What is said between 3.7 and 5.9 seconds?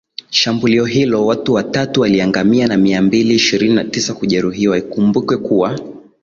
na tisa kujeruhiwa Ikumbukwe kuwa